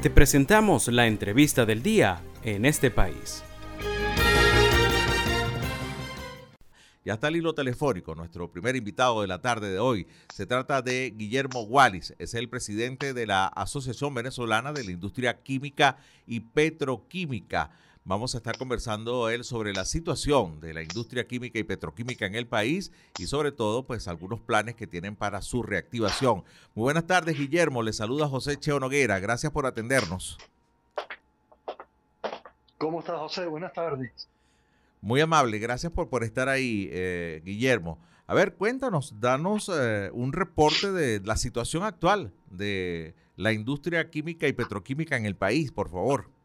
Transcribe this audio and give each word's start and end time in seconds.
Te 0.00 0.10
presentamos 0.10 0.86
la 0.86 1.08
entrevista 1.08 1.66
del 1.66 1.82
día 1.82 2.22
en 2.44 2.64
este 2.64 2.88
país. 2.88 3.42
Ya 7.04 7.14
está 7.14 7.26
el 7.26 7.34
hilo 7.34 7.52
telefónico, 7.52 8.14
nuestro 8.14 8.48
primer 8.48 8.76
invitado 8.76 9.22
de 9.22 9.26
la 9.26 9.40
tarde 9.40 9.72
de 9.72 9.80
hoy. 9.80 10.06
Se 10.32 10.46
trata 10.46 10.82
de 10.82 11.12
Guillermo 11.16 11.62
Wallis, 11.62 12.14
es 12.20 12.34
el 12.34 12.48
presidente 12.48 13.12
de 13.12 13.26
la 13.26 13.48
Asociación 13.48 14.14
Venezolana 14.14 14.72
de 14.72 14.84
la 14.84 14.92
Industria 14.92 15.42
Química 15.42 15.96
y 16.28 16.40
Petroquímica. 16.40 17.72
Vamos 18.08 18.34
a 18.34 18.38
estar 18.38 18.56
conversando 18.56 19.28
él 19.28 19.44
sobre 19.44 19.74
la 19.74 19.84
situación 19.84 20.60
de 20.60 20.72
la 20.72 20.80
industria 20.80 21.26
química 21.26 21.58
y 21.58 21.62
petroquímica 21.62 22.24
en 22.24 22.36
el 22.36 22.46
país 22.46 22.90
y 23.18 23.26
sobre 23.26 23.52
todo 23.52 23.86
pues 23.86 24.08
algunos 24.08 24.40
planes 24.40 24.76
que 24.76 24.86
tienen 24.86 25.14
para 25.14 25.42
su 25.42 25.62
reactivación. 25.62 26.42
Muy 26.74 26.84
buenas 26.84 27.06
tardes 27.06 27.36
Guillermo, 27.36 27.82
le 27.82 27.92
saluda 27.92 28.26
José 28.26 28.56
Cheo 28.56 28.80
Noguera, 28.80 29.18
gracias 29.18 29.52
por 29.52 29.66
atendernos. 29.66 30.38
¿Cómo 32.78 33.00
estás 33.00 33.18
José? 33.18 33.44
Buenas 33.44 33.74
tardes. 33.74 34.26
Muy 35.02 35.20
amable, 35.20 35.58
gracias 35.58 35.92
por, 35.92 36.08
por 36.08 36.24
estar 36.24 36.48
ahí 36.48 36.88
eh, 36.90 37.42
Guillermo. 37.44 37.98
A 38.26 38.32
ver, 38.32 38.54
cuéntanos, 38.54 39.20
danos 39.20 39.70
eh, 39.70 40.08
un 40.14 40.32
reporte 40.32 40.92
de 40.92 41.20
la 41.20 41.36
situación 41.36 41.82
actual 41.82 42.32
de 42.48 43.14
la 43.36 43.52
industria 43.52 44.08
química 44.08 44.48
y 44.48 44.54
petroquímica 44.54 45.18
en 45.18 45.26
el 45.26 45.36
país, 45.36 45.72
por 45.72 45.90
favor. 45.90 46.37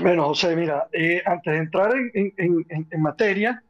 Bueno, 0.00 0.26
José, 0.26 0.54
mira, 0.54 0.88
eh, 0.92 1.22
antes 1.24 1.52
de 1.52 1.58
entrar 1.58 1.92
en, 2.14 3.02
materia, 3.02 3.62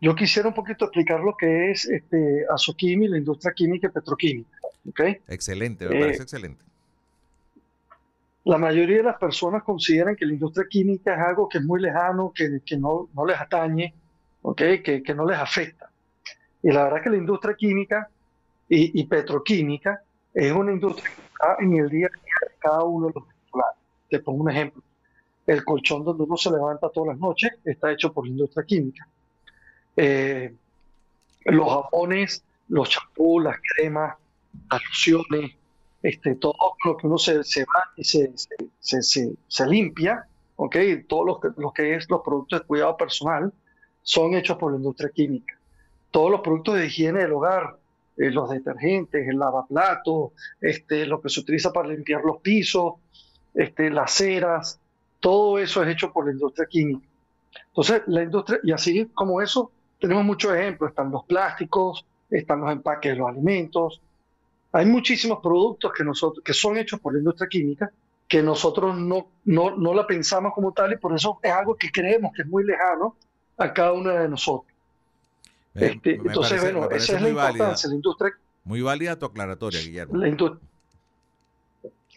yo 0.00 0.14
quisiera 0.14 0.48
un 0.48 0.54
poquito 0.54 0.84
explicar 0.84 1.20
lo 1.20 1.36
que 1.36 1.70
es 1.70 1.86
este, 1.86 2.44
Azoquimi, 2.50 3.08
la 3.08 3.18
industria 3.18 3.52
química 3.52 3.88
y 3.88 3.90
petroquímica. 3.90 4.58
¿okay? 4.88 5.18
Excelente, 5.28 5.88
me 5.88 5.98
parece 5.98 6.20
eh, 6.20 6.22
excelente. 6.22 6.64
La 8.44 8.58
mayoría 8.58 8.98
de 8.98 9.02
las 9.04 9.18
personas 9.18 9.62
consideran 9.62 10.14
que 10.16 10.26
la 10.26 10.34
industria 10.34 10.66
química 10.68 11.14
es 11.14 11.20
algo 11.20 11.48
que 11.48 11.58
es 11.58 11.64
muy 11.64 11.80
lejano, 11.80 12.32
que, 12.34 12.60
que 12.64 12.76
no, 12.76 13.08
no, 13.14 13.24
les 13.24 13.40
atañe, 13.40 13.94
¿okay? 14.42 14.82
que, 14.82 15.02
que, 15.02 15.14
no 15.14 15.26
les 15.26 15.38
afecta. 15.38 15.90
Y 16.62 16.70
la 16.70 16.84
verdad 16.84 16.98
es 16.98 17.04
que 17.04 17.10
la 17.10 17.16
industria 17.16 17.56
química 17.56 18.08
y, 18.68 19.00
y 19.00 19.06
petroquímica 19.06 20.02
es 20.34 20.52
una 20.52 20.72
industria 20.72 21.08
que 21.08 21.22
está 21.22 21.56
en 21.58 21.74
el 21.74 21.88
día 21.88 22.06
a 22.06 22.10
día 22.10 22.34
de 22.42 22.54
cada 22.58 22.84
uno 22.84 23.08
de 23.08 23.14
los 23.14 23.24
titulares. 23.28 23.78
Te 24.10 24.18
pongo 24.20 24.42
un 24.42 24.50
ejemplo. 24.50 24.83
El 25.46 25.64
colchón 25.64 26.04
donde 26.04 26.24
uno 26.24 26.36
se 26.36 26.50
levanta 26.50 26.88
todas 26.88 27.08
las 27.08 27.18
noches 27.18 27.52
está 27.64 27.92
hecho 27.92 28.12
por 28.12 28.24
la 28.24 28.30
industria 28.30 28.64
química. 28.64 29.06
Eh, 29.96 30.54
los 31.44 31.68
jabones, 31.68 32.42
los 32.68 32.88
champús, 32.88 33.44
las 33.44 33.56
cremas, 33.60 34.16
las 34.70 34.82
lociones, 34.84 35.52
este, 36.02 36.34
todo 36.36 36.54
lo 36.84 36.96
que 36.96 37.06
uno 37.06 37.18
se, 37.18 37.42
se 37.44 37.62
va 37.62 37.92
y 37.96 38.04
se, 38.04 38.32
se, 38.78 39.02
se, 39.48 39.66
limpia, 39.66 40.26
¿okay? 40.56 41.02
todo 41.04 41.24
lo 41.24 41.40
que, 41.40 41.48
que 41.74 41.94
es 41.94 42.08
los 42.10 42.22
productos 42.22 42.60
de 42.60 42.66
cuidado 42.66 42.96
personal, 42.96 43.52
son 44.02 44.34
hechos 44.34 44.58
por 44.58 44.72
la 44.72 44.78
industria 44.78 45.10
química. 45.10 45.58
Todos 46.10 46.30
los 46.30 46.40
productos 46.40 46.76
de 46.76 46.86
higiene 46.86 47.20
del 47.20 47.32
hogar, 47.32 47.78
eh, 48.16 48.30
los 48.30 48.50
detergentes, 48.50 49.26
el 49.26 49.38
lavaplatos, 49.38 50.32
este, 50.60 51.06
lo 51.06 51.20
que 51.20 51.28
se 51.28 51.40
utiliza 51.40 51.72
para 51.72 51.88
limpiar 51.88 52.22
los 52.22 52.40
pisos, 52.40 52.94
este, 53.54 53.90
las 53.90 54.12
ceras, 54.12 54.80
todo 55.24 55.58
eso 55.58 55.82
es 55.82 55.88
hecho 55.88 56.12
por 56.12 56.26
la 56.26 56.32
industria 56.32 56.66
química. 56.68 57.06
Entonces, 57.68 58.02
la 58.08 58.24
industria, 58.24 58.60
y 58.62 58.72
así 58.72 59.06
como 59.14 59.40
eso, 59.40 59.72
tenemos 59.98 60.22
muchos 60.22 60.54
ejemplos. 60.54 60.90
Están 60.90 61.10
los 61.10 61.24
plásticos, 61.24 62.04
están 62.28 62.60
los 62.60 62.70
empaques 62.70 63.12
de 63.12 63.18
los 63.18 63.30
alimentos. 63.30 64.02
Hay 64.72 64.84
muchísimos 64.84 65.38
productos 65.42 65.90
que, 65.96 66.04
nosotros, 66.04 66.44
que 66.44 66.52
son 66.52 66.76
hechos 66.76 67.00
por 67.00 67.14
la 67.14 67.20
industria 67.20 67.48
química 67.48 67.90
que 68.28 68.42
nosotros 68.42 68.98
no, 68.98 69.28
no, 69.46 69.74
no 69.74 69.94
la 69.94 70.06
pensamos 70.06 70.52
como 70.52 70.72
tal 70.72 70.92
y 70.92 70.98
por 70.98 71.14
eso 71.14 71.38
es 71.42 71.52
algo 71.52 71.74
que 71.74 71.90
creemos 71.90 72.30
que 72.34 72.42
es 72.42 72.48
muy 72.48 72.62
lejano 72.64 73.16
a 73.56 73.72
cada 73.72 73.92
una 73.92 74.12
de 74.12 74.28
nosotros. 74.28 74.70
Este, 75.74 76.16
entonces, 76.16 76.60
bueno, 76.60 76.90
esa 76.90 77.16
es 77.16 77.22
la 77.22 77.28
importancia. 77.30 77.88
La 77.88 77.94
industria, 77.94 78.32
muy 78.64 78.82
válida 78.82 79.18
tu 79.18 79.24
aclaratoria, 79.24 79.80
Guillermo. 79.80 80.18
La, 80.18 80.58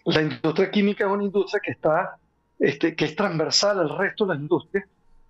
la 0.05 0.21
industria 0.21 0.71
química 0.71 1.05
es 1.05 1.11
una 1.11 1.23
industria 1.23 1.61
que 1.63 1.71
está 1.71 2.17
este, 2.59 2.95
que 2.95 3.05
es 3.05 3.15
transversal 3.15 3.79
al 3.79 3.97
resto 3.97 4.25
de 4.25 4.33
las 4.33 4.41
industrias, 4.41 4.85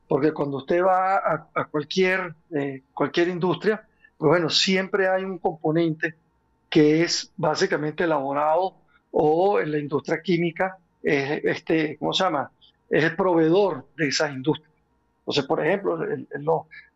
porque 0.08 0.32
cuando 0.32 0.58
usted 0.58 0.82
va 0.82 1.18
a, 1.54 1.66
cualquier, 1.66 2.34
eh, 2.56 2.84
cualquier 2.94 3.28
industria, 3.28 3.86
pues 4.18 4.30
bueno, 4.30 4.50
siempre 4.50 5.10
hay 5.10 5.24
un 5.24 5.38
componente 5.38 6.16
que 6.70 7.04
es 7.04 7.32
básicamente 7.36 8.06
elaborado 8.06 8.76
o 9.12 9.60
en 9.60 9.72
la 9.72 9.80
industria 9.80 10.22
química, 10.22 10.78
es, 11.04 11.44
este, 11.44 11.98
¿cómo 11.98 12.14
se 12.14 12.24
llama? 12.24 12.52
Es 12.90 13.04
el 13.04 13.16
proveedor 13.16 13.86
de 13.98 14.08
esas 14.08 14.34
industrias. 14.34 14.72
Entonces, 15.20 15.46
por 15.46 15.66
ejemplo, 15.66 16.00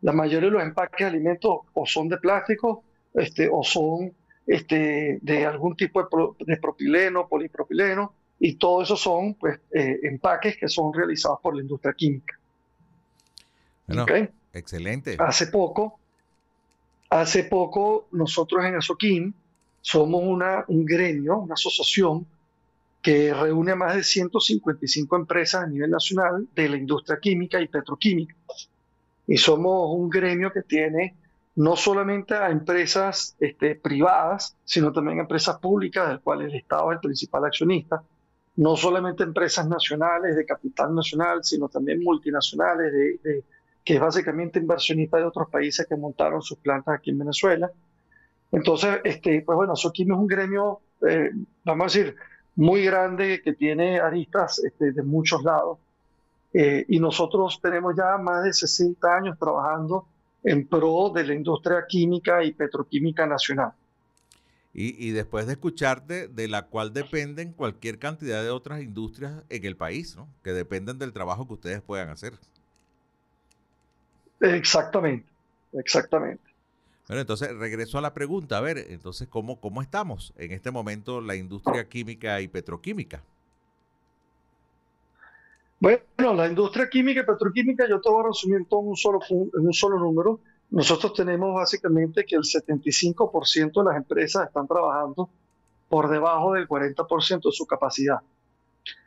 la 0.00 0.12
mayoría 0.12 0.48
de 0.48 0.54
los 0.54 0.62
empaques 0.62 1.00
de 1.00 1.04
alimentos 1.04 1.60
o 1.74 1.86
son 1.86 2.08
de 2.08 2.16
plástico 2.16 2.82
este, 3.12 3.50
o 3.52 3.62
son 3.62 4.14
este, 4.46 5.18
de 5.20 5.46
algún 5.46 5.76
tipo 5.76 6.02
de, 6.02 6.08
de 6.46 6.56
propileno, 6.56 7.28
polipropileno, 7.28 8.14
y 8.44 8.54
todo 8.54 8.82
eso 8.82 8.96
son 8.96 9.34
pues, 9.34 9.60
eh, 9.70 10.00
empaques 10.02 10.56
que 10.56 10.66
son 10.66 10.92
realizados 10.92 11.38
por 11.40 11.54
la 11.54 11.62
industria 11.62 11.94
química. 11.94 12.36
excelente. 14.52 15.16
Hace 15.20 15.46
poco, 15.46 16.00
hace 17.08 17.44
poco 17.44 18.08
nosotros 18.10 18.64
en 18.64 18.74
Azoquín 18.74 19.32
somos 19.80 20.24
una, 20.24 20.64
un 20.66 20.84
gremio, 20.84 21.38
una 21.38 21.54
asociación 21.54 22.26
que 23.00 23.32
reúne 23.32 23.72
a 23.72 23.76
más 23.76 23.94
de 23.94 24.02
155 24.02 25.14
empresas 25.14 25.62
a 25.62 25.66
nivel 25.68 25.92
nacional 25.92 26.48
de 26.52 26.68
la 26.68 26.76
industria 26.76 27.20
química 27.20 27.60
y 27.60 27.68
petroquímica. 27.68 28.34
Y 29.28 29.36
somos 29.36 29.96
un 29.96 30.10
gremio 30.10 30.52
que 30.52 30.62
tiene 30.62 31.14
no 31.54 31.76
solamente 31.76 32.34
a 32.34 32.50
empresas 32.50 33.36
este, 33.38 33.76
privadas, 33.76 34.56
sino 34.64 34.92
también 34.92 35.20
a 35.20 35.22
empresas 35.22 35.58
públicas, 35.60 36.08
del 36.08 36.18
cual 36.18 36.42
el 36.42 36.56
Estado 36.56 36.90
es 36.90 36.96
el 36.96 37.00
principal 37.00 37.44
accionista, 37.44 38.02
no 38.56 38.76
solamente 38.76 39.22
empresas 39.22 39.66
nacionales 39.66 40.36
de 40.36 40.44
capital 40.44 40.94
nacional, 40.94 41.42
sino 41.42 41.68
también 41.68 42.02
multinacionales, 42.02 42.92
de, 42.92 43.44
que 43.84 43.94
es 43.94 44.00
básicamente 44.00 44.58
inversionistas 44.58 45.20
de 45.20 45.26
otros 45.26 45.48
países 45.48 45.86
que 45.86 45.96
montaron 45.96 46.42
sus 46.42 46.58
plantas 46.58 46.96
aquí 46.96 47.10
en 47.10 47.18
Venezuela. 47.18 47.70
Entonces, 48.50 49.00
este, 49.04 49.42
pues 49.42 49.56
bueno, 49.56 49.74
Soquim 49.74 50.12
es 50.12 50.18
un 50.18 50.26
gremio, 50.26 50.80
eh, 51.08 51.30
vamos 51.64 51.84
a 51.84 51.98
decir, 51.98 52.16
muy 52.56 52.84
grande 52.84 53.40
que 53.42 53.54
tiene 53.54 53.98
aristas 53.98 54.62
este, 54.62 54.92
de 54.92 55.02
muchos 55.02 55.42
lados. 55.42 55.78
Eh, 56.52 56.84
y 56.88 57.00
nosotros 57.00 57.58
tenemos 57.62 57.94
ya 57.96 58.18
más 58.18 58.44
de 58.44 58.52
60 58.52 59.16
años 59.16 59.38
trabajando 59.38 60.06
en 60.44 60.68
pro 60.68 61.10
de 61.14 61.24
la 61.24 61.34
industria 61.34 61.86
química 61.88 62.44
y 62.44 62.52
petroquímica 62.52 63.26
nacional 63.26 63.72
y, 64.74 65.10
después 65.10 65.46
de 65.46 65.52
escucharte, 65.52 66.28
de 66.28 66.48
la 66.48 66.62
cual 66.62 66.94
dependen 66.94 67.52
cualquier 67.52 67.98
cantidad 67.98 68.42
de 68.42 68.48
otras 68.48 68.80
industrias 68.80 69.44
en 69.50 69.64
el 69.66 69.76
país, 69.76 70.16
¿no? 70.16 70.28
que 70.42 70.52
dependen 70.52 70.98
del 70.98 71.12
trabajo 71.12 71.46
que 71.46 71.52
ustedes 71.52 71.82
puedan 71.82 72.08
hacer. 72.08 72.32
Exactamente, 74.40 75.28
exactamente. 75.74 76.42
Bueno, 77.06 77.20
entonces 77.20 77.54
regreso 77.54 77.98
a 77.98 78.00
la 78.00 78.14
pregunta, 78.14 78.56
a 78.56 78.60
ver, 78.62 78.78
entonces, 78.78 79.28
¿cómo, 79.28 79.60
cómo 79.60 79.82
estamos 79.82 80.32
en 80.36 80.52
este 80.52 80.70
momento 80.70 81.20
la 81.20 81.36
industria 81.36 81.86
química 81.86 82.40
y 82.40 82.48
petroquímica? 82.48 83.22
Bueno, 85.80 86.32
la 86.34 86.46
industria 86.46 86.88
química 86.88 87.20
y 87.20 87.26
petroquímica, 87.26 87.86
yo 87.88 88.00
te 88.00 88.08
voy 88.08 88.24
a 88.24 88.28
resumir 88.28 88.66
todo 88.70 88.80
en 88.80 88.88
un 88.88 88.96
solo, 88.96 89.18
en 89.28 89.66
un 89.66 89.72
solo 89.74 89.98
número. 89.98 90.40
Nosotros 90.72 91.12
tenemos 91.12 91.54
básicamente 91.54 92.24
que 92.24 92.34
el 92.34 92.42
75% 92.42 93.72
de 93.80 93.84
las 93.84 93.96
empresas 93.96 94.46
están 94.46 94.66
trabajando 94.66 95.28
por 95.86 96.08
debajo 96.08 96.54
del 96.54 96.66
40% 96.66 97.42
de 97.42 97.52
su 97.52 97.66
capacidad. 97.66 98.20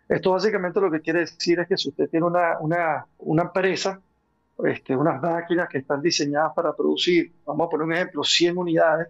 Esto 0.08 0.32
básicamente 0.32 0.80
lo 0.80 0.92
que 0.92 1.02
quiere 1.02 1.22
decir 1.22 1.60
es 1.60 1.68
que 1.68 1.76
si 1.76 1.90
usted 1.90 2.08
tiene 2.08 2.28
una, 2.28 2.60
una, 2.60 3.08
una 3.18 3.44
empresa, 3.44 4.00
este, 4.64 4.96
unas 4.96 5.20
máquinas 5.20 5.68
que 5.68 5.80
están 5.80 6.04
diseñadas 6.04 6.54
para 6.54 6.76
producir, 6.76 7.32
vamos 7.48 7.66
a 7.66 7.70
poner 7.72 7.88
un 7.88 7.94
ejemplo, 7.94 8.24
100 8.24 8.58
unidades, 8.60 9.08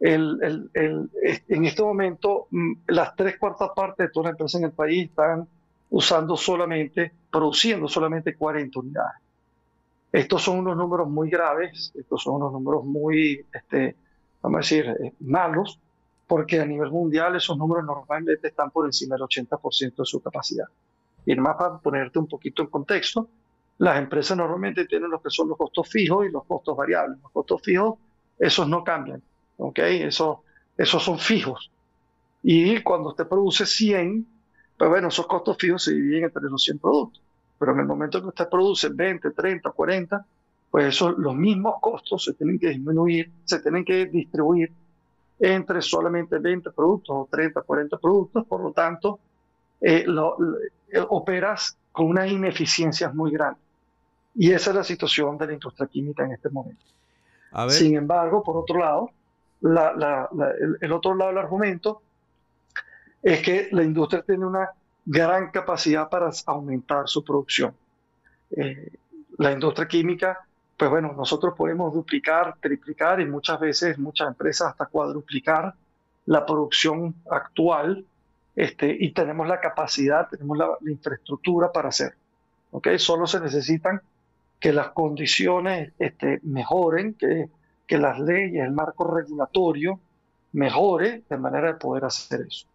el, 0.00 0.38
el, 0.42 0.70
el, 0.72 1.10
en 1.46 1.64
este 1.66 1.82
momento 1.82 2.46
mm, 2.52 2.72
las 2.88 3.14
tres 3.14 3.38
cuartas 3.38 3.70
partes 3.76 4.06
de 4.06 4.12
todas 4.12 4.28
las 4.28 4.32
empresas 4.32 4.60
en 4.62 4.64
el 4.64 4.72
país 4.72 5.10
están 5.10 5.46
usando 5.90 6.38
solamente, 6.38 7.12
produciendo 7.30 7.86
solamente 7.86 8.34
40 8.34 8.80
unidades. 8.80 9.25
Estos 10.12 10.42
son 10.42 10.58
unos 10.58 10.76
números 10.76 11.08
muy 11.08 11.28
graves, 11.28 11.92
estos 11.94 12.22
son 12.22 12.36
unos 12.36 12.52
números 12.52 12.84
muy, 12.84 13.44
este, 13.52 13.96
vamos 14.40 14.56
a 14.56 14.60
decir, 14.60 14.86
eh, 14.86 15.12
malos, 15.20 15.80
porque 16.26 16.60
a 16.60 16.66
nivel 16.66 16.90
mundial 16.90 17.36
esos 17.36 17.56
números 17.56 17.84
normalmente 17.84 18.48
están 18.48 18.70
por 18.70 18.86
encima 18.86 19.16
del 19.16 19.24
80% 19.24 19.96
de 19.96 20.04
su 20.04 20.20
capacidad. 20.20 20.66
Y 21.24 21.32
además, 21.32 21.56
para 21.58 21.78
ponerte 21.78 22.18
un 22.18 22.28
poquito 22.28 22.62
en 22.62 22.68
contexto, 22.68 23.28
las 23.78 23.98
empresas 23.98 24.36
normalmente 24.36 24.86
tienen 24.86 25.10
lo 25.10 25.20
que 25.20 25.30
son 25.30 25.48
los 25.48 25.58
costos 25.58 25.88
fijos 25.88 26.26
y 26.26 26.30
los 26.30 26.44
costos 26.44 26.76
variables. 26.76 27.18
Los 27.22 27.32
costos 27.32 27.60
fijos, 27.62 27.98
esos 28.38 28.68
no 28.68 28.82
cambian, 28.82 29.22
¿ok? 29.58 29.78
Esos, 29.78 30.38
esos 30.76 31.02
son 31.02 31.18
fijos. 31.18 31.70
Y 32.42 32.80
cuando 32.82 33.10
usted 33.10 33.26
produce 33.26 33.66
100, 33.66 34.26
pues 34.78 34.90
bueno, 34.90 35.08
esos 35.08 35.26
costos 35.26 35.56
fijos 35.58 35.82
se 35.82 35.92
dividen 35.92 36.24
entre 36.24 36.42
los 36.44 36.62
100 36.62 36.78
productos. 36.78 37.22
Pero 37.58 37.72
en 37.72 37.80
el 37.80 37.86
momento 37.86 38.20
que 38.20 38.28
usted 38.28 38.48
produce 38.48 38.88
20, 38.88 39.30
30, 39.30 39.70
40, 39.70 40.26
pues 40.70 40.86
eso, 40.86 41.10
los 41.12 41.34
mismos 41.34 41.76
costos 41.80 42.24
se 42.24 42.34
tienen 42.34 42.58
que 42.58 42.68
disminuir, 42.68 43.30
se 43.44 43.60
tienen 43.60 43.84
que 43.84 44.06
distribuir 44.06 44.70
entre 45.38 45.82
solamente 45.82 46.38
20 46.38 46.70
productos 46.70 47.16
o 47.16 47.28
30, 47.30 47.62
40 47.62 47.98
productos. 47.98 48.46
Por 48.46 48.60
lo 48.62 48.72
tanto, 48.72 49.18
eh, 49.80 50.04
lo, 50.06 50.36
eh, 50.90 51.00
operas 51.08 51.76
con 51.92 52.06
unas 52.06 52.30
ineficiencias 52.30 53.14
muy 53.14 53.30
grandes. 53.32 53.62
Y 54.34 54.52
esa 54.52 54.70
es 54.70 54.76
la 54.76 54.84
situación 54.84 55.38
de 55.38 55.46
la 55.46 55.52
industria 55.54 55.86
química 55.86 56.24
en 56.24 56.32
este 56.32 56.50
momento. 56.50 56.84
Sin 57.68 57.96
embargo, 57.96 58.42
por 58.42 58.56
otro 58.58 58.78
lado, 58.78 59.10
el, 59.62 60.92
otro 60.92 61.14
lado 61.14 61.30
del 61.30 61.38
argumento 61.38 62.02
es 63.22 63.42
que 63.42 63.68
la 63.72 63.82
industria 63.82 64.22
tiene 64.22 64.44
una 64.44 64.68
gran 65.06 65.50
capacidad 65.52 66.08
para 66.08 66.30
aumentar 66.46 67.08
su 67.08 67.24
producción. 67.24 67.74
Eh, 68.50 68.90
la 69.38 69.52
industria 69.52 69.86
química, 69.86 70.40
pues 70.76 70.90
bueno, 70.90 71.14
nosotros 71.16 71.54
podemos 71.56 71.94
duplicar, 71.94 72.56
triplicar 72.60 73.20
y 73.20 73.26
muchas 73.26 73.60
veces, 73.60 73.98
muchas 73.98 74.28
empresas 74.28 74.70
hasta 74.70 74.86
cuadruplicar 74.86 75.74
la 76.26 76.44
producción 76.44 77.14
actual 77.30 78.04
este, 78.56 78.96
y 78.98 79.12
tenemos 79.12 79.46
la 79.46 79.60
capacidad, 79.60 80.28
tenemos 80.28 80.58
la, 80.58 80.68
infraestructura 80.90 81.70
para 81.70 81.90
hacerlo. 81.90 82.18
¿okay? 82.72 82.98
Solo 82.98 83.26
se 83.26 83.40
necesitan 83.40 84.00
que 84.58 84.72
las 84.72 84.88
condiciones 84.88 85.92
este, 85.98 86.40
mejoren, 86.42 87.14
que, 87.14 87.48
que 87.86 87.98
las 87.98 88.18
leyes, 88.18 88.64
el 88.64 88.72
marco 88.72 89.04
regulatorio 89.14 90.00
mejore 90.52 91.22
de 91.28 91.36
manera 91.36 91.68
de 91.68 91.74
poder 91.74 92.06
hacer 92.06 92.40
eso. 92.40 92.66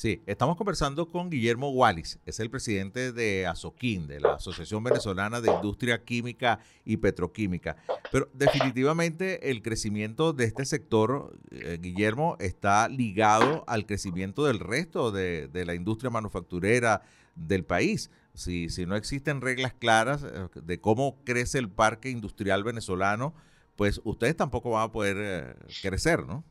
Sí, 0.00 0.22
estamos 0.24 0.56
conversando 0.56 1.06
con 1.10 1.28
Guillermo 1.28 1.68
Wallis, 1.68 2.18
es 2.24 2.40
el 2.40 2.48
presidente 2.48 3.12
de 3.12 3.46
ASOQUIN, 3.46 4.06
de 4.06 4.18
la 4.18 4.36
Asociación 4.36 4.82
Venezolana 4.82 5.42
de 5.42 5.52
Industria 5.52 6.02
Química 6.02 6.60
y 6.86 6.96
Petroquímica. 6.96 7.76
Pero 8.10 8.26
definitivamente 8.32 9.50
el 9.50 9.60
crecimiento 9.60 10.32
de 10.32 10.46
este 10.46 10.64
sector, 10.64 11.36
eh, 11.50 11.76
Guillermo, 11.78 12.38
está 12.40 12.88
ligado 12.88 13.62
al 13.66 13.84
crecimiento 13.84 14.46
del 14.46 14.60
resto 14.60 15.12
de, 15.12 15.50
la 15.52 15.74
industria 15.74 16.08
manufacturera 16.08 17.02
del 17.34 17.64
país. 17.64 18.10
Si, 18.32 18.70
si 18.70 18.86
no 18.86 18.96
existen 18.96 19.42
reglas 19.42 19.74
claras 19.74 20.24
eh, 20.24 20.48
de 20.62 20.80
cómo 20.80 21.18
crece 21.26 21.58
el 21.58 21.68
parque 21.68 22.08
industrial 22.08 22.64
venezolano, 22.64 23.34
pues 23.76 24.00
ustedes 24.04 24.34
tampoco 24.34 24.70
van 24.70 24.84
a 24.84 24.92
poder 24.92 25.16
eh, 25.18 25.54
crecer, 25.82 26.24
¿no? 26.24 26.42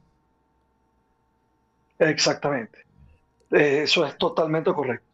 Exactamente. 1.98 2.88
Eh, 3.52 3.82
eso 3.84 4.06
es 4.06 4.18
totalmente 4.18 4.72
correcto. 4.74 5.06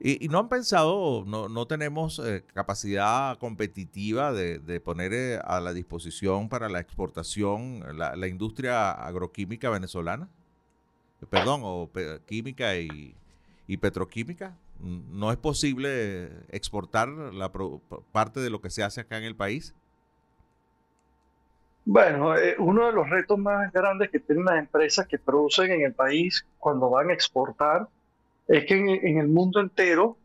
Y, 0.00 0.28
no 0.28 0.38
han 0.38 0.48
pensado, 0.48 1.24
no, 1.26 1.48
no 1.48 1.66
tenemos 1.66 2.20
capacidad 2.52 3.38
competitiva 3.38 4.32
de, 4.32 4.80
poner 4.80 5.40
a 5.44 5.60
la 5.60 5.72
disposición 5.72 6.50
para 6.50 6.68
la 6.68 6.80
exportación 6.80 7.82
la, 7.96 8.28
industria 8.28 8.90
agroquímica 8.90 9.70
venezolana? 9.70 10.28
Perdón, 11.30 11.62
o 11.64 11.90
química 12.26 12.76
y, 12.76 13.14
y 13.66 13.76
petroquímica 13.78 14.58
no 14.80 15.30
es 15.30 15.38
posible 15.38 16.30
exportar 16.50 17.08
la 17.08 17.50
parte 18.12 18.40
de 18.40 18.50
lo 18.50 18.60
que 18.60 18.70
se 18.70 18.82
hace 18.82 19.00
acá 19.00 19.18
en 19.18 19.24
el 19.24 19.36
país? 19.36 19.74
Bueno, 21.84 22.36
eh, 22.36 22.56
uno 22.58 22.86
de 22.86 22.92
los 22.92 23.08
retos 23.10 23.38
más 23.38 23.70
grandes 23.72 24.10
que 24.10 24.20
tienen 24.20 24.46
las 24.46 24.58
empresas 24.58 25.06
que 25.06 25.18
producen 25.18 25.70
en 25.70 25.82
el 25.82 25.92
país 25.92 26.46
cuando 26.58 26.88
van 26.88 27.10
a 27.10 27.12
exportar 27.12 27.86
es 28.48 28.64
que 28.64 28.74
en, 28.74 29.18
el 29.18 29.28
mundo 29.28 29.60
entero 29.60 30.16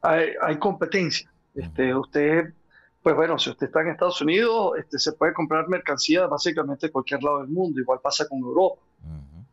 hay, 0.00 0.56
competencia. 0.58 1.30
Este, 1.54 1.92
usted, 1.94 2.52
pues 3.02 3.16
bueno, 3.16 3.38
si 3.38 3.50
usted 3.50 3.66
está 3.66 3.80
en 3.80 3.88
Estados 3.88 4.20
Unidos, 4.20 4.78
este, 4.78 4.98
se 4.98 5.12
puede 5.12 5.32
comprar 5.32 5.68
mercancía 5.68 6.26
básicamente 6.26 6.86
de 6.86 6.92
cualquier 6.92 7.22
lado 7.22 7.40
del 7.40 7.48
mundo, 7.48 7.80
igual 7.80 7.98
pasa 8.00 8.28
con 8.28 8.38
Europa. 8.38 8.80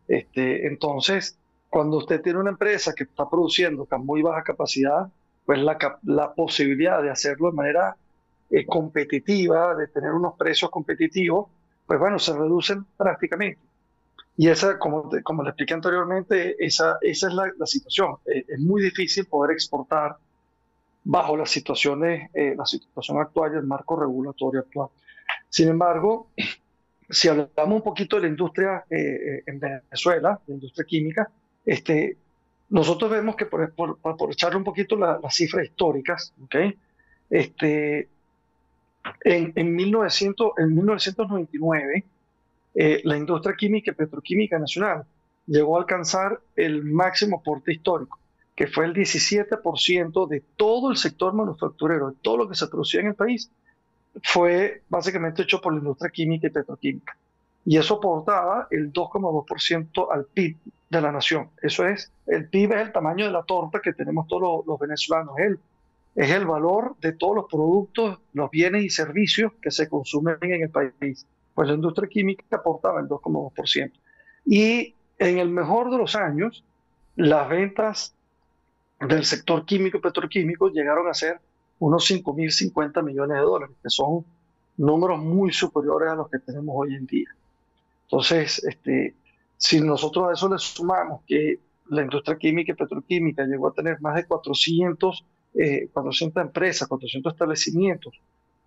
este, 0.08 0.68
entonces, 0.68 1.38
cuando 1.70 1.98
usted 1.98 2.22
tiene 2.22 2.40
una 2.40 2.52
empresa 2.52 2.94
que 2.94 3.06
está 3.06 3.28
produciendo 3.28 3.86
con 3.86 4.06
muy 4.06 4.22
baja 4.22 4.44
capacidad, 4.44 5.08
pues 5.46 5.60
la, 5.60 5.78
la 6.04 6.34
posibilidad 6.34 7.02
de 7.02 7.10
hacerlo 7.10 7.50
de 7.50 7.56
manera 7.56 7.98
eh, 8.50 8.66
competitiva, 8.66 9.76
de 9.76 9.88
tener 9.88 10.12
unos 10.12 10.36
precios 10.36 10.70
competitivos, 10.70 11.48
pues 11.86 12.00
bueno, 12.00 12.20
se 12.20 12.34
reducen 12.34 12.86
prácticamente. 12.96 13.60
Y 14.38 14.50
esa, 14.50 14.78
como, 14.78 15.10
como 15.24 15.44
le 15.44 15.50
expliqué 15.50 15.74
anteriormente, 15.74 16.56
esa, 16.64 16.98
esa 17.02 17.28
es 17.28 17.34
la, 17.34 17.66
situación. 17.66 18.18
Eh, 18.26 18.46
es 18.48 18.60
muy 18.60 18.82
difícil 18.84 19.26
poder 19.26 19.52
exportar 19.54 20.18
bajo 21.04 21.38
las 21.38 21.50
situaciones, 21.50 22.30
eh, 22.34 22.54
la 22.56 22.66
situación 22.66 23.20
actual 23.20 23.54
y 23.54 23.58
el 23.58 23.64
marco 23.64 23.96
regulatorio 23.96 24.62
actual. 24.62 24.90
Sin 25.50 25.70
embargo, 25.70 26.28
si 27.10 27.28
hablamos 27.28 27.78
un 27.78 27.82
poquito 27.82 28.18
de 28.18 28.24
la 28.24 28.28
industria 28.28 28.86
en 28.90 29.60
Venezuela, 29.60 30.40
la 30.46 30.54
industria 30.54 30.86
química, 30.86 31.30
este, 31.66 32.18
nosotros 32.70 33.10
vemos 33.10 33.36
que, 33.36 33.46
por, 33.46 33.74
por, 33.74 34.32
echarle 34.32 34.58
un 34.58 34.64
poquito 34.64 34.96
las 34.96 35.36
cifras 35.36 35.66
históricas, 35.66 36.34
¿okay? 36.44 36.78
este, 37.30 38.10
en, 39.24 39.54
en, 39.56 39.76
1900, 39.76 40.52
en 40.58 40.76
1999, 40.76 42.06
eh, 42.76 43.02
la 43.04 43.18
industria 43.18 43.56
química 43.56 43.92
y 43.92 43.96
petroquímica 43.96 44.60
nacional 44.60 45.06
llegó 45.48 45.78
a 45.78 45.82
alcanzar 45.82 46.40
el 46.56 46.84
máximo 46.84 47.38
aporte 47.40 47.72
histórico, 47.72 48.20
que 48.56 48.68
fue 48.68 48.86
el 48.86 48.94
17% 48.94 50.28
de 50.28 50.44
todo 50.56 50.92
el 50.92 50.98
sector 50.98 51.34
manufacturero, 51.34 52.12
de 52.12 52.18
todo 52.22 52.38
lo 52.38 52.50
que 52.50 52.56
se 52.56 52.68
producía 52.68 53.02
en 53.02 53.08
el 53.08 53.16
país, 53.16 53.52
fue 54.24 54.82
básicamente 54.90 55.44
hecho 55.44 55.62
por 55.62 55.74
la 55.74 55.80
industria 55.80 56.10
química 56.10 56.48
y 56.48 56.52
petroquímica. 56.52 57.18
Y 57.66 57.78
eso 57.78 57.96
aportaba 57.96 58.68
el 58.70 58.94
2,2% 58.94 60.08
al 60.12 60.26
PIB 60.26 60.58
de 60.90 61.02
la 61.02 61.12
nación. 61.12 61.50
Eso 61.62 61.86
es, 61.88 62.12
el 62.28 62.48
PIB 62.48 62.74
es 62.74 62.82
el 62.82 62.92
tamaño 62.92 63.26
de 63.26 63.32
la 63.32 63.44
torta 63.44 63.80
que 63.80 63.94
tenemos 63.94 64.28
todos 64.28 64.66
los, 64.66 64.80
venezolanos. 64.80 65.38
Es 65.40 65.46
el, 65.48 65.60
es 66.16 66.32
el 66.32 66.46
valor 66.46 66.96
de 67.02 67.12
todos 67.12 67.36
los 67.36 67.46
productos, 67.52 68.20
los 68.34 68.50
bienes 68.50 68.84
y 68.84 68.90
servicios 68.90 69.52
que 69.62 69.70
se 69.70 69.90
consumen 69.90 70.38
en 70.42 70.64
el 70.64 70.70
país. 70.70 71.28
Pues 71.54 71.68
la 71.68 71.76
industria 71.76 72.08
química 72.08 72.44
aportaba 72.52 73.02
el 73.02 73.08
2,2%. 73.08 73.92
Y 74.46 74.96
en 75.20 75.40
el 75.40 75.50
mejor 75.50 75.92
de 75.92 75.98
los 75.98 76.16
años, 76.16 76.64
las 77.16 77.50
ventas 77.50 78.16
del 79.00 79.26
sector 79.26 79.66
químico 79.66 79.98
y 79.98 80.02
petroquímico 80.02 80.70
llegaron 80.70 81.08
a 81.10 81.14
ser 81.14 81.42
unos 81.80 82.10
5.050 82.10 83.04
millones 83.04 83.38
de 83.38 83.44
dólares, 83.44 83.76
que 83.84 83.90
son 83.90 84.26
números 84.78 85.20
muy 85.20 85.52
superiores 85.52 86.12
a 86.12 86.16
los 86.16 86.30
que 86.30 86.40
tenemos 86.40 86.74
hoy 86.78 86.96
en 86.96 87.06
día. 87.06 87.30
Entonces, 88.04 88.64
este, 88.64 89.16
si 89.58 89.82
nosotros 89.82 90.30
a 90.30 90.34
eso 90.34 90.48
le 90.48 90.58
sumamos 90.60 91.22
que 91.28 91.60
la 91.90 92.04
industria 92.04 92.38
química 92.38 92.72
y 92.72 92.76
petroquímica 92.76 93.44
llegó 93.46 93.68
a 93.68 93.74
tener 93.74 94.00
más 94.02 94.16
de 94.16 94.26
400, 94.26 95.26
400 95.92 96.42
eh, 96.42 96.46
empresas, 96.46 96.88
400 96.88 97.34
establecimientos, 97.34 98.14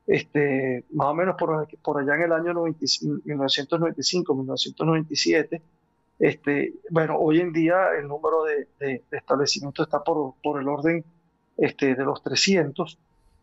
este, 0.07 0.85
más 0.93 1.09
o 1.09 1.15
menos 1.15 1.37
por, 1.39 1.69
por 1.83 2.01
allá 2.01 2.15
en 2.15 2.23
el 2.23 2.33
año 2.33 2.55
1995, 2.65 4.35
1997, 4.35 5.63
este, 6.19 6.75
bueno, 6.91 7.17
hoy 7.19 7.41
en 7.41 7.53
día 7.53 7.91
el 7.99 8.09
número 8.09 8.45
de, 8.45 9.03
establecimientos 9.11 9.87
está 9.87 10.03
por, 10.03 10.35
por, 10.43 10.61
el 10.61 10.69
orden 10.69 11.05
este, 11.57 11.95
de 11.95 12.05
los 12.05 12.23
300. 12.23 12.99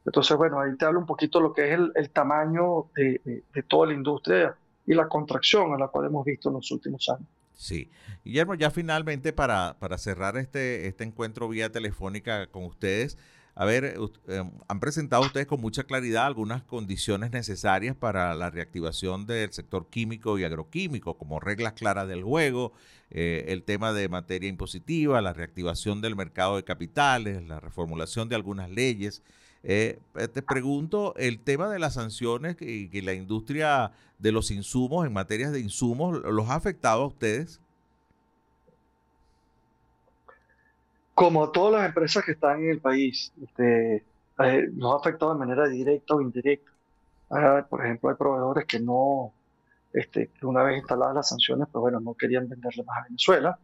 Entonces, 0.06 0.38
bueno, 0.38 0.60
ahí 0.60 0.76
te 0.76 0.86
hablo 0.86 1.00
un 1.00 1.06
poquito 1.06 1.40
lo 1.40 1.54
que 1.54 1.72
es 1.72 1.80
el, 1.96 2.10
tamaño 2.10 2.88
de, 2.96 3.44
de, 3.54 3.64
toda 3.64 3.88
la 3.88 3.94
industria 3.94 4.56
y 4.86 4.94
la 4.94 5.08
contracción 5.08 5.74
a 5.74 5.78
la 5.78 5.88
cual 5.88 6.08
hemos 6.08 6.26
visto 6.26 6.50
en 6.50 6.56
los 6.56 6.70
últimos 6.72 7.08
años. 7.10 7.28
Sí. 7.56 7.90
Guillermo, 8.24 8.56
ya 8.56 8.70
finalmente 8.70 9.34
para, 9.34 9.78
para 9.80 9.98
cerrar 9.98 10.38
este, 10.38 10.88
este 10.88 11.04
encuentro 11.04 11.48
vía 11.50 11.72
telefónica 11.72 12.48
con 12.48 12.66
ustedes, 12.66 13.18
a 13.58 13.64
ver, 13.64 13.98
eh, 14.28 14.44
han 14.68 14.80
presentado 14.82 15.24
ustedes 15.24 15.48
con 15.48 15.62
mucha 15.62 15.86
claridad 15.86 16.26
algunas 16.26 16.64
condiciones 16.64 17.32
necesarias 17.32 17.96
para 17.96 18.36
la 18.36 18.50
reactivación 18.50 19.26
del 19.26 19.54
sector 19.54 19.90
químico 19.90 20.38
y 20.38 20.44
agroquímico, 20.44 21.18
como 21.18 21.40
reglas 21.40 21.72
claras 21.72 22.10
del 22.10 22.22
juego, 22.22 22.74
eh, 23.12 23.46
el 23.48 23.64
tema 23.64 23.94
de 23.94 24.10
materia 24.10 24.50
impositiva, 24.50 25.22
la 25.22 25.32
reactivación 25.32 26.02
del 26.02 26.18
mercado 26.18 26.58
de 26.58 26.66
capitales, 26.66 27.48
la 27.48 27.62
reformulación 27.62 28.28
de 28.28 28.36
algunas 28.36 28.70
leyes. 28.70 29.24
Eh, 29.68 30.00
te 30.32 30.44
pregunto, 30.44 31.16
el 31.18 31.40
tema 31.40 31.68
de 31.70 31.80
las 31.80 31.96
sanciones 31.96 32.56
que 32.56 33.02
la 33.04 33.14
industria 33.14 33.92
de 34.20 34.32
los 34.32 34.52
insumos, 34.52 35.08
en 35.08 35.14
materias 35.14 35.52
de 35.52 35.60
insumos, 35.60 36.22
¿los 36.24 36.50
ha 36.50 36.56
afectado 36.56 37.02
a 37.02 37.08
ustedes? 37.08 37.60
Como 41.16 41.50
todas 41.50 41.82
las 41.82 41.88
empresas 41.88 42.24
que 42.24 42.34
están 42.34 42.60
en 42.60 42.70
el 42.70 42.80
país, 42.80 43.34
este, 43.42 44.04
eh, 44.40 44.70
nos 44.74 44.94
ha 44.94 44.98
afectado 44.98 45.34
de 45.34 45.40
manera 45.40 45.68
directa 45.68 46.14
o 46.14 46.22
indirecta. 46.22 46.72
Ah, 47.32 47.66
por 47.68 47.84
ejemplo, 47.84 48.10
hay 48.10 48.16
proveedores 48.18 48.66
que 48.66 48.80
no, 48.80 49.34
este, 49.94 50.30
una 50.44 50.62
vez 50.62 50.78
instaladas 50.78 51.16
las 51.16 51.30
sanciones, 51.30 51.68
pues 51.72 51.82
bueno, 51.82 52.00
no 52.00 52.14
querían 52.14 52.48
venderle 52.48 52.84
más 52.84 53.00
a 53.00 53.04
Venezuela. 53.06 53.58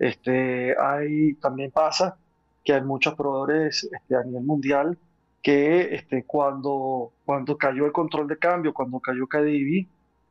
Este, 0.00 0.74
hay, 0.76 1.34
también 1.34 1.70
pasa 1.70 2.16
que 2.64 2.72
hay 2.72 2.82
muchos 2.82 3.14
proveedores 3.14 3.88
este, 3.92 4.16
a 4.16 4.24
nivel 4.24 4.42
mundial 4.42 4.98
que 5.44 5.94
este, 5.94 6.24
cuando, 6.24 7.12
cuando 7.26 7.58
cayó 7.58 7.84
el 7.84 7.92
control 7.92 8.26
de 8.26 8.38
cambio, 8.38 8.72
cuando 8.72 8.98
cayó 8.98 9.26
Cadivi, 9.26 9.86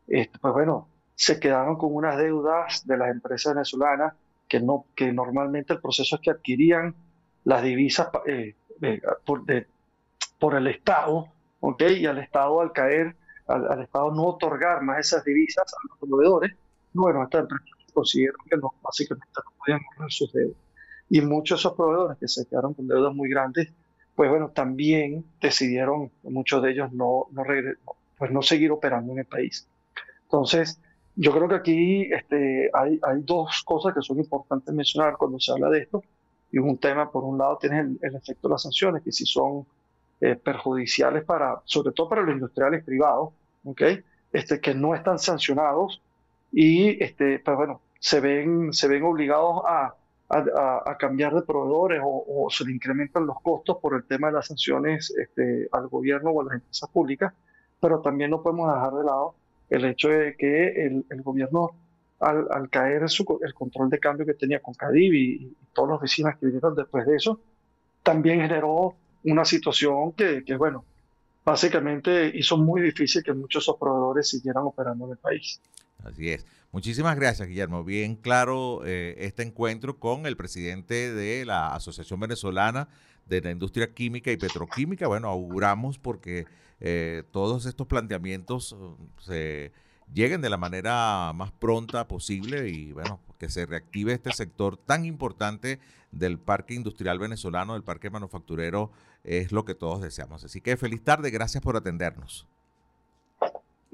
este, 0.08 0.40
pues 0.40 0.54
bueno, 0.56 0.90
se 1.14 1.40
quedaron 1.40 1.78
con 1.78 1.94
unas 1.94 2.18
deudas 2.18 2.86
de 2.88 2.98
las 2.98 3.12
empresas 3.12 3.54
venezolanas 3.54 4.16
que, 4.50 4.60
no, 4.60 4.88
que 4.96 5.14
normalmente 5.14 5.74
el 5.74 5.82
proceso 5.82 6.16
es 6.16 6.22
que 6.24 6.32
adquirían 6.32 6.96
las 7.44 7.62
divisas 7.62 8.10
eh, 8.26 8.56
eh, 8.82 9.02
por, 9.24 9.44
por, 10.40 10.56
el 10.56 10.66
Estado, 10.66 11.28
¿ok? 11.60 11.84
Y 11.96 12.08
al 12.08 12.18
Estado 12.18 12.60
al 12.60 12.72
caer, 12.72 13.16
al, 13.46 13.84
Estado 13.84 14.12
no 14.12 14.24
otorgar 14.24 14.82
más 14.82 14.98
esas 14.98 15.24
divisas 15.24 15.72
a 15.72 15.88
los 15.90 16.10
proveedores, 16.10 16.56
bueno, 16.92 17.22
estas 17.22 17.42
empresas 17.42 17.68
consiguieron 17.94 18.38
que 18.50 18.58
no, 18.58 18.74
básicamente 18.82 19.28
no 19.36 19.52
podían 19.60 19.80
correr 19.96 20.12
sus 20.12 20.34
deudas. 20.34 20.58
Y 21.08 21.22
muchos 21.22 21.60
de 21.60 21.62
esos 21.62 21.74
proveedores 21.78 22.18
que 22.18 22.28
se 22.28 22.48
quedaron 22.48 22.74
con 22.74 22.88
deudas 22.88 23.14
muy 23.14 23.30
grandes, 23.30 23.72
pues 24.16 24.30
bueno, 24.30 24.50
también 24.50 25.26
decidieron, 25.42 26.12
muchos 26.24 26.62
de 26.62 26.72
ellos, 26.72 26.92
no, 26.92 27.28
no, 27.32 27.44
pues 28.18 28.32
no 28.32 28.42
seguir 28.42 28.72
operando 28.72 29.14
en 29.14 29.20
el 29.20 29.26
país. 29.26 29.68
Entonces, 30.24 30.80
yo 31.16 31.32
creo 31.32 31.48
que 31.48 31.56
aquí 31.56 32.14
este, 32.14 32.70
hay, 32.74 33.00
hay 33.04 33.22
dos 33.22 33.64
cosas 33.64 33.94
que 33.94 34.02
son 34.02 34.20
importantes 34.20 34.74
mencionar 34.74 35.18
cuando 35.18 35.40
se 35.40 35.52
habla 35.52 35.70
de 35.70 35.80
esto. 35.80 36.04
Y 36.52 36.60
un 36.60 36.78
tema, 36.78 37.12
por 37.12 37.24
un 37.24 37.38
lado, 37.38 37.58
tienes 37.58 37.98
el, 38.02 38.16
efecto 38.16 38.48
de 38.48 38.54
las 38.54 38.62
sanciones, 38.62 39.02
que 39.04 39.12
si 39.12 39.26
son 39.26 39.66
eh, 40.22 40.36
perjudiciales 40.36 41.24
para, 41.24 41.62
sobre 41.66 41.94
todo 41.94 42.10
para 42.10 42.22
los 42.22 42.34
industriales 42.34 42.84
privados, 42.84 43.34
¿okay? 43.64 44.04
este, 44.32 44.60
que 44.60 44.76
no 44.76 44.94
están 44.94 45.18
sancionados 45.18 46.02
y, 46.52 47.04
este, 47.04 47.40
pues 47.40 47.58
bueno, 47.58 47.82
se 48.00 48.20
ven, 48.20 48.74
se 48.74 48.88
ven 48.88 49.04
obligados 49.04 49.64
a, 49.66 49.96
a, 50.34 50.98
cambiar 50.98 51.34
de 51.34 51.42
proveedores 51.42 52.02
o, 52.04 52.48
se 52.50 52.66
le 52.66 52.72
incrementan 52.72 53.26
los 53.26 53.40
costos 53.42 53.78
por 53.82 53.96
el 53.96 54.04
tema 54.06 54.28
de 54.28 54.34
las 54.34 54.48
sanciones 54.48 55.14
este, 55.18 55.68
al 55.72 55.88
gobierno 55.88 56.32
o 56.32 56.42
a 56.42 56.46
las 56.46 56.54
empresas 56.56 56.90
públicas, 56.90 57.34
pero 57.80 58.02
también 58.02 58.32
no 58.32 58.42
podemos 58.42 58.74
dejar 58.74 58.94
de 58.94 59.04
lado 59.04 59.36
el 59.70 59.86
hecho 59.86 60.10
de 60.10 60.36
que 60.36 60.86
el, 60.86 61.06
el 61.10 61.22
gobierno, 61.22 61.72
al, 62.20 62.48
al 62.52 62.70
caer 62.70 63.10
su, 63.10 63.40
el 63.42 63.54
control 63.54 63.90
de 63.90 64.00
cambio 64.00 64.26
que 64.26 64.34
tenía 64.34 64.60
con 64.60 64.74
Cadiv 64.74 65.14
y, 65.14 65.56
todas 65.74 65.90
las 65.90 65.98
oficinas 65.98 66.38
que 66.38 66.46
vinieron 66.46 66.76
después 66.76 67.04
de 67.08 67.16
eso, 67.16 67.40
también 68.04 68.42
generó 68.42 68.94
una 69.24 69.44
situación 69.44 70.12
que, 70.12 70.44
que, 70.46 70.56
bueno, 70.56 70.86
básicamente 71.44 72.32
hizo 72.36 72.58
muy 72.58 72.82
difícil 72.82 73.24
que 73.24 73.34
muchos 73.34 73.62
de 73.62 73.64
esos 73.64 73.78
proveedores 73.78 74.30
siguieran 74.30 74.66
operando 74.66 75.06
en 75.06 75.12
el 75.12 75.18
país. 75.18 75.60
Así 76.04 76.30
es. 76.30 76.46
Muchísimas 76.72 77.16
gracias, 77.16 77.48
Guillermo. 77.48 77.84
Bien 77.84 78.16
claro 78.16 78.82
eh, 78.86 79.16
este 79.20 79.44
encuentro 79.44 80.00
con 80.00 80.26
el 80.26 80.36
presidente 80.36 81.14
de 81.14 81.46
la 81.46 81.74
Asociación 81.74 82.20
Venezolana 82.20 82.90
de 83.26 83.42
la 83.42 83.52
Industria 83.52 83.94
Química 83.94 84.32
y 84.32 84.38
Petroquímica. 84.38 85.08
Bueno, 85.08 85.30
auguramos 85.30 85.98
porque 85.98 86.46
eh, 86.80 87.24
todos 87.32 87.66
estos 87.66 87.88
planteamientos 87.88 88.74
uh, 88.74 88.98
se 89.20 89.72
lleguen 90.14 90.42
de 90.42 90.50
la 90.50 90.58
manera 90.58 91.32
más 91.34 91.52
pronta 91.52 92.08
posible 92.08 92.70
y 92.70 92.92
bueno, 92.92 93.22
que 93.40 93.50
se 93.50 93.66
reactive 93.66 94.14
este 94.14 94.32
sector 94.34 94.78
tan 94.78 95.06
importante 95.06 95.80
del 96.12 96.40
parque 96.40 96.74
industrial 96.74 97.20
venezolano, 97.20 97.74
del 97.74 97.84
parque 97.84 98.10
manufacturero, 98.10 98.92
es 99.24 99.52
lo 99.52 99.66
que 99.66 99.76
todos 99.76 100.02
deseamos. 100.02 100.44
Así 100.44 100.62
que 100.62 100.78
feliz 100.78 101.04
tarde, 101.04 101.32
gracias 101.32 101.64
por 101.64 101.78
atendernos. 101.78 102.48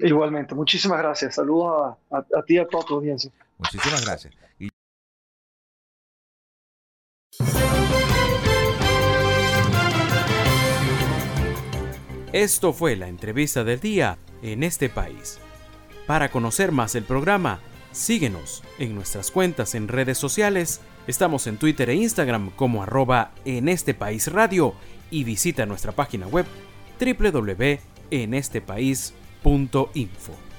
Igualmente, 0.02 0.54
muchísimas 0.54 0.98
gracias. 0.98 1.34
Saludos 1.34 1.96
a, 2.10 2.42
ti 2.42 2.54
y 2.54 2.58
a 2.58 2.66
toda 2.66 2.84
tu 2.84 2.94
audiencia. 2.94 3.30
Muchísimas 3.58 4.02
gracias. 4.04 4.34
Esto 12.32 12.72
fue 12.72 12.96
la 12.96 13.08
entrevista 13.08 13.64
del 13.64 13.80
día 13.80 14.16
en 14.42 14.62
este 14.62 14.88
país. 14.88 15.40
Para 16.06 16.30
conocer 16.30 16.70
más 16.70 16.94
el 16.94 17.02
programa, 17.02 17.58
síguenos 17.92 18.62
en 18.78 18.94
nuestras 18.94 19.32
cuentas 19.32 19.74
en 19.74 19.88
redes 19.88 20.16
sociales. 20.16 20.80
Estamos 21.08 21.48
en 21.48 21.58
Twitter 21.58 21.90
e 21.90 21.96
Instagram 21.96 22.50
como 22.50 22.84
arroba 22.84 23.32
en 23.44 23.68
este 23.68 23.94
país 23.94 24.32
radio 24.32 24.74
y 25.10 25.24
visita 25.24 25.66
nuestra 25.66 25.90
página 25.92 26.28
web 26.28 26.46
www.enestepais.com 27.00 29.19
Punto 29.42 29.88
info. 29.94 30.49